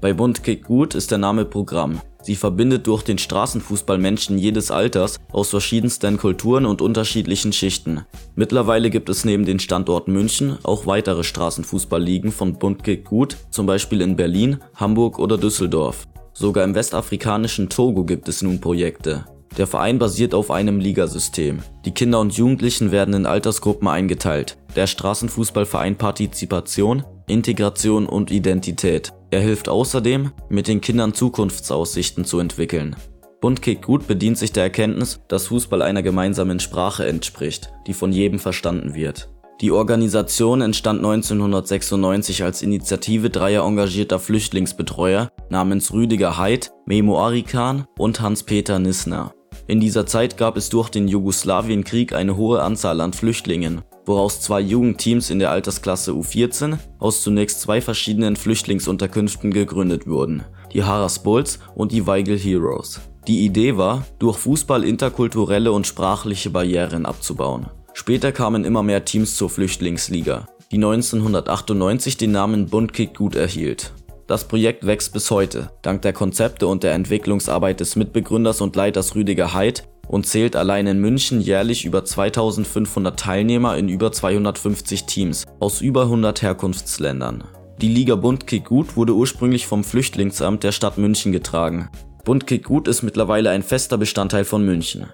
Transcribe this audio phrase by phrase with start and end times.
[0.00, 2.00] Bei Bund Kick Gut ist der Name Programm.
[2.22, 8.02] Sie verbindet durch den Straßenfußball Menschen jedes Alters aus verschiedensten Kulturen und unterschiedlichen Schichten.
[8.34, 13.66] Mittlerweile gibt es neben den Standorten München auch weitere Straßenfußballligen von Bund Kick Gut, zum
[13.66, 16.04] Beispiel in Berlin, Hamburg oder Düsseldorf.
[16.34, 19.24] Sogar im westafrikanischen Togo gibt es nun Projekte.
[19.56, 21.60] Der Verein basiert auf einem Ligasystem.
[21.86, 24.58] Die Kinder und Jugendlichen werden in Altersgruppen eingeteilt.
[24.74, 29.14] Der Straßenfußballverein Partizipation, Integration und Identität.
[29.30, 32.96] Er hilft außerdem, mit den Kindern Zukunftsaussichten zu entwickeln.
[33.40, 38.12] Bund Kick Gut bedient sich der Erkenntnis, dass Fußball einer gemeinsamen Sprache entspricht, die von
[38.12, 39.28] jedem verstanden wird.
[39.60, 48.20] Die Organisation entstand 1996 als Initiative dreier engagierter Flüchtlingsbetreuer namens Rüdiger Heid, Memo Arikan und
[48.20, 49.35] Hans-Peter Nissner.
[49.68, 54.60] In dieser Zeit gab es durch den Jugoslawienkrieg eine hohe Anzahl an Flüchtlingen, woraus zwei
[54.60, 61.58] Jugendteams in der Altersklasse U14 aus zunächst zwei verschiedenen Flüchtlingsunterkünften gegründet wurden, die Haras Bulls
[61.74, 63.00] und die Weigel Heroes.
[63.26, 67.66] Die Idee war, durch Fußball interkulturelle und sprachliche Barrieren abzubauen.
[67.92, 73.92] Später kamen immer mehr Teams zur Flüchtlingsliga, die 1998 den Namen Bundkick gut erhielt.
[74.26, 79.14] Das Projekt wächst bis heute, dank der Konzepte und der Entwicklungsarbeit des Mitbegründers und Leiters
[79.14, 85.44] Rüdiger Heid und zählt allein in München jährlich über 2500 Teilnehmer in über 250 Teams
[85.60, 87.44] aus über 100 Herkunftsländern.
[87.80, 91.88] Die Liga Bundkick Gut wurde ursprünglich vom Flüchtlingsamt der Stadt München getragen.
[92.24, 95.06] Bundkick Gut ist mittlerweile ein fester Bestandteil von München.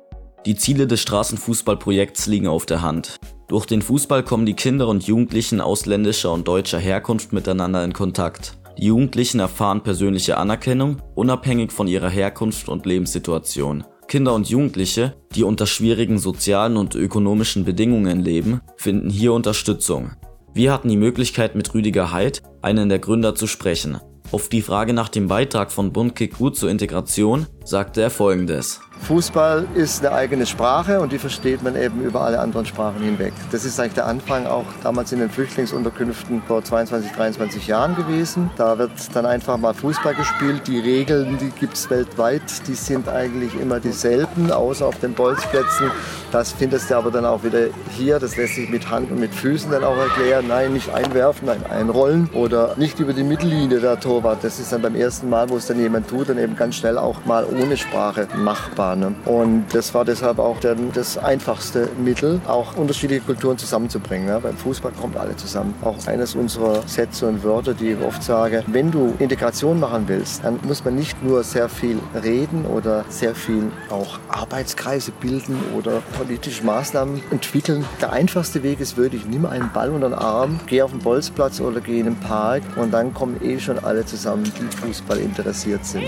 [0.47, 3.17] Die Ziele des Straßenfußballprojekts liegen auf der Hand.
[3.49, 8.57] Durch den Fußball kommen die Kinder und Jugendlichen ausländischer und deutscher Herkunft miteinander in Kontakt.
[8.78, 13.84] Die Jugendlichen erfahren persönliche Anerkennung, unabhängig von ihrer Herkunft und Lebenssituation.
[14.09, 20.12] Kinder und Jugendliche, die unter schwierigen sozialen und ökonomischen Bedingungen leben, finden hier Unterstützung.
[20.55, 23.98] Wir hatten die Möglichkeit mit Rüdiger Heid, einen der Gründer, zu sprechen.
[24.33, 28.80] Auf die Frage nach dem Beitrag von Bund Kick Gut zur Integration sagte er folgendes.
[29.02, 33.32] Fußball ist eine eigene Sprache und die versteht man eben über alle anderen Sprachen hinweg.
[33.50, 38.50] Das ist eigentlich der Anfang auch damals in den Flüchtlingsunterkünften vor 22, 23 Jahren gewesen.
[38.56, 40.69] Da wird dann einfach mal Fußball gespielt.
[40.69, 45.91] Die Regeln, die gibt es weltweit, die sind eigentlich immer dieselben, außer auf den Bolzplätzen.
[46.31, 48.21] Das findest du aber dann auch wieder hier.
[48.21, 50.47] Das lässt sich mit Hand und mit Füßen dann auch erklären.
[50.47, 53.81] Nein, nicht einwerfen, nein, einrollen oder nicht über die Mittellinie der
[54.22, 54.44] Torwart.
[54.44, 56.99] Das ist dann beim ersten Mal, wo es dann jemand tut, dann eben ganz schnell
[56.99, 58.97] auch mal ohne Sprache machbar.
[58.97, 59.15] Ne?
[59.25, 64.27] Und das war deshalb auch dann das einfachste Mittel, auch unterschiedliche Kulturen zusammenzubringen.
[64.27, 64.41] Ne?
[64.41, 65.75] Beim Fußball kommt alle zusammen.
[65.83, 70.44] Auch eines unserer Sätze und Wörter, die ich oft sage, wenn du Integration machen willst,
[70.44, 76.03] dann muss man nicht nur sehr viel reden oder sehr viel auch Arbeitskreise bilden oder
[76.16, 77.84] politische Maßnahmen entwickeln.
[78.00, 81.60] Der einfachste Weg ist wirklich, nimm einen Ball unter den Arm, geh auf den Bolzplatz
[81.60, 85.84] oder geh in den Park und dann kommen eh schon alle zusammen, die Fußball interessiert
[85.84, 86.05] sind.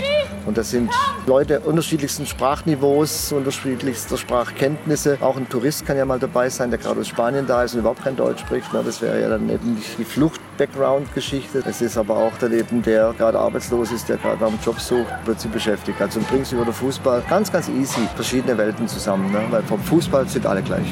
[0.46, 0.90] Und das sind
[1.26, 5.18] Leute unterschiedlichsten Sprachniveaus, unterschiedlichster Sprachkenntnisse.
[5.20, 7.80] Auch ein Tourist kann ja mal dabei sein, der gerade aus Spanien da ist und
[7.80, 8.68] überhaupt kein Deutsch spricht.
[8.72, 11.62] Das wäre ja dann eben nicht die Flucht-Background-Geschichte.
[11.66, 15.40] Es ist aber auch daneben, der gerade arbeitslos ist, der gerade einen Job sucht, wird
[15.40, 16.00] sie beschäftigt.
[16.00, 19.32] Also bringst du über den Fußball ganz, ganz easy verschiedene Welten zusammen.
[19.32, 19.42] Ne?
[19.50, 20.86] Weil vom Fußball sind alle gleich.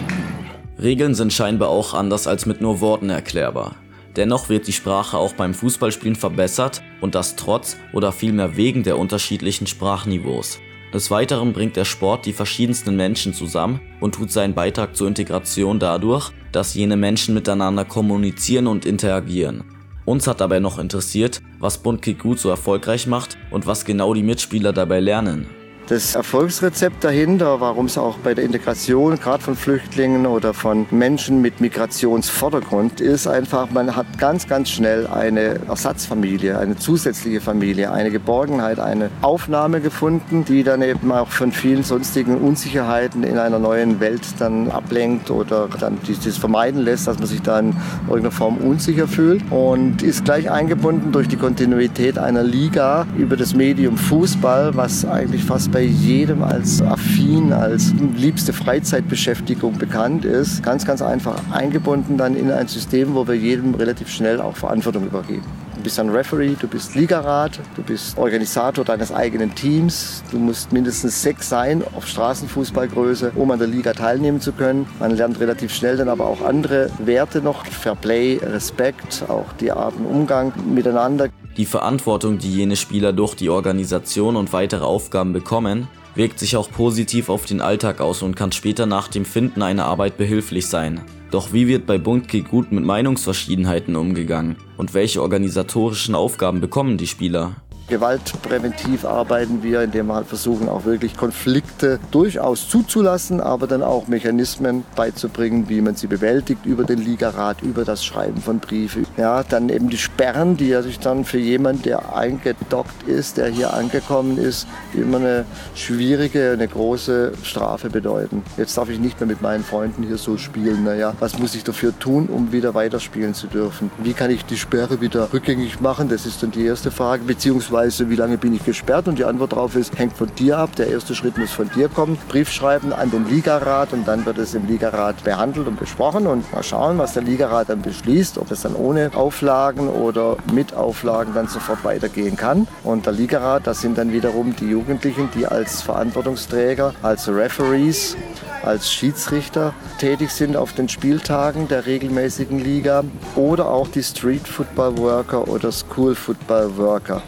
[0.81, 3.77] Regeln sind scheinbar auch anders als mit nur Worten erklärbar.
[4.17, 8.99] Dennoch wird die Sprache auch beim Fußballspielen verbessert und das trotz oder vielmehr wegen der
[8.99, 10.59] unterschiedlichen Sprachniveaus.
[10.93, 15.79] Des Weiteren bringt der Sport die verschiedensten Menschen zusammen und tut seinen Beitrag zur Integration
[15.79, 19.65] dadurch, dass jene Menschen miteinander kommunizieren und interagieren.
[20.05, 24.13] Uns hat dabei noch interessiert, was Bund Kick gut so erfolgreich macht und was genau
[24.13, 25.47] die Mitspieler dabei lernen.
[25.89, 31.43] Das Erfolgsrezept dahinter, warum es auch bei der Integration, gerade von Flüchtlingen oder von Menschen
[31.43, 38.13] mit Migrationsvordergrund ist, einfach, man hat ganz, ganz schnell eine Ersatzfamilie, eine zusätzliche Familie, eine
[38.13, 43.99] Geborgenheit, eine Aufnahme gefunden, die dann eben auch von vielen sonstigen Unsicherheiten in einer neuen
[43.99, 47.75] Welt dann ablenkt oder dann das vermeiden lässt, dass man sich da in
[48.07, 49.43] irgendeiner Form unsicher fühlt.
[49.51, 55.43] Und ist gleich eingebunden durch die Kontinuität einer Liga über das Medium Fußball, was eigentlich
[55.45, 62.37] fast bei jedem als affin, als liebste Freizeitbeschäftigung bekannt ist, ganz, ganz einfach eingebunden dann
[62.37, 65.47] in ein System, wo wir jedem relativ schnell auch Verantwortung übergeben.
[65.77, 70.23] Du bist ein Referee, du bist Ligarat, du bist Organisator deines eigenen Teams.
[70.31, 74.87] Du musst mindestens sechs sein auf Straßenfußballgröße, um an der Liga teilnehmen zu können.
[75.01, 77.67] Man lernt relativ schnell dann aber auch andere Werte noch.
[77.67, 81.31] Fair Play, Respekt, auch die Arten Umgang miteinander.
[81.59, 86.71] Die Verantwortung, die jene Spieler durch die Organisation und weitere Aufgaben bekommen, wirkt sich auch
[86.71, 91.03] positiv auf den Alltag aus und kann später nach dem Finden einer Arbeit behilflich sein.
[91.31, 97.07] Doch wie wird bei Bundkick gut mit Meinungsverschiedenheiten umgegangen und welche organisatorischen Aufgaben bekommen die
[97.07, 97.57] Spieler?
[97.93, 104.09] Gewaltpräventiv arbeiten wir, indem wir halt versuchen, auch wirklich Konflikte durchaus zuzulassen, aber dann auch
[104.09, 109.07] Mechanismen beizubringen, wie man sie bewältigt über den Ligarat, über das Schreiben von Briefen.
[109.19, 113.49] Ja, dann eben die Sperren, die ja sich dann für jemanden, der eingedockt ist, der
[113.49, 118.43] hier angekommen ist, immer eine schwierige, eine große Strafe bedeuten.
[118.57, 120.85] Jetzt darf ich nicht mehr mit meinen Freunden hier so spielen.
[120.85, 123.91] Naja, was muss ich dafür tun, um wieder weiterspielen zu dürfen?
[124.03, 126.09] Wie kann ich die Sperre wieder rückgängig machen?
[126.09, 127.25] Das ist dann die erste Frage.
[127.25, 129.09] Beziehungsweise, wie lange bin ich gesperrt?
[129.09, 130.77] Und die Antwort darauf ist, hängt von dir ab.
[130.77, 132.17] Der erste Schritt muss von dir kommen.
[132.29, 136.51] Brief schreiben an den Ligarat und dann wird es im Ligarat behandelt und besprochen und
[136.53, 141.35] mal schauen, was der Ligarat dann beschließt, ob es dann ohne Auflagen oder mit Auflagen
[141.35, 142.69] dann sofort weitergehen kann.
[142.85, 148.17] Und der Ligarat, das sind dann wiederum die Jugendlichen, die als Verantwortungsträger, als Referees,
[148.63, 154.99] als Schiedsrichter tätig sind auf den Spieltagen der regelmäßigen Liga oder auch die Street Football
[154.99, 157.23] Worker oder School Football Worker.